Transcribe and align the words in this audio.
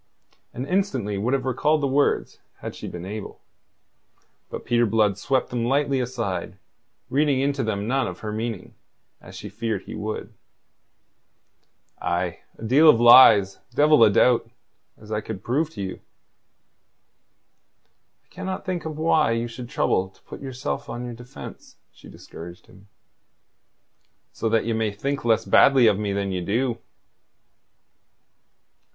And 0.51 0.65
instantly 0.65 1.19
would 1.19 1.35
have 1.35 1.45
recalled 1.45 1.81
the 1.81 1.85
words 1.87 2.39
had 2.57 2.73
she 2.73 2.87
been 2.87 3.05
able. 3.05 3.39
But 4.49 4.65
Peter 4.65 4.87
Blood 4.87 5.15
swept 5.15 5.51
them 5.51 5.63
lightly 5.63 5.99
aside, 5.99 6.57
reading 7.11 7.39
into 7.39 7.63
them 7.63 7.87
none 7.87 8.07
of 8.07 8.21
her 8.21 8.31
meaning, 8.31 8.73
as 9.21 9.35
she 9.35 9.47
feared 9.47 9.83
he 9.83 9.93
would. 9.93 10.33
"Aye 12.01 12.39
a 12.57 12.63
deal 12.63 12.89
of 12.89 12.99
lies, 12.99 13.59
devil 13.75 14.03
a 14.03 14.09
doubt, 14.09 14.49
as 14.97 15.11
I 15.11 15.21
could 15.21 15.43
prove 15.43 15.69
to 15.75 15.83
you." 15.83 15.99
"I 18.23 18.27
cannot 18.31 18.65
think 18.65 18.81
why 18.85 19.33
you 19.33 19.47
should 19.47 19.69
trouble 19.69 20.09
to 20.09 20.21
put 20.23 20.41
yourself 20.41 20.89
on 20.89 21.05
your 21.05 21.13
defence," 21.13 21.75
she 21.91 22.09
discouraged 22.09 22.65
him. 22.65 22.87
"So 24.31 24.49
that 24.49 24.65
ye 24.65 24.73
may 24.73 24.89
think 24.93 25.23
less 25.23 25.45
badly 25.45 25.85
of 25.85 25.99
me 25.99 26.11
than 26.11 26.31
you 26.31 26.41
do." 26.41 26.79